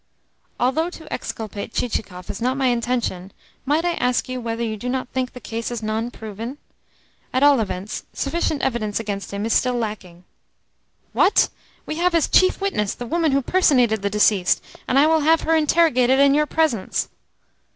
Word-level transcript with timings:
"Although 0.59 0.89
to 0.89 1.13
exculpate 1.13 1.75
Chichikov 1.75 2.31
is 2.31 2.41
not 2.41 2.57
my 2.57 2.65
intention, 2.69 3.31
might 3.67 3.85
I 3.85 3.93
ask 3.97 4.27
you 4.27 4.41
whether 4.41 4.63
you 4.63 4.75
do 4.75 4.89
not 4.89 5.09
think 5.09 5.33
the 5.33 5.39
case 5.39 5.69
is 5.69 5.83
non 5.83 6.09
proven? 6.09 6.57
At 7.31 7.43
all 7.43 7.59
events, 7.59 8.05
sufficient 8.11 8.63
evidence 8.63 8.99
against 8.99 9.29
him 9.31 9.45
is 9.45 9.53
still 9.53 9.75
lacking." 9.75 10.23
"What? 11.13 11.49
We 11.85 11.97
have 11.97 12.15
as 12.15 12.27
chief 12.27 12.59
witness 12.59 12.95
the 12.95 13.05
woman 13.05 13.31
who 13.31 13.43
personated 13.43 14.01
the 14.01 14.09
deceased, 14.09 14.59
and 14.87 14.97
I 14.97 15.05
will 15.05 15.19
have 15.19 15.41
her 15.41 15.55
interrogated 15.55 16.19
in 16.19 16.33
your 16.33 16.47
presence." 16.47 17.07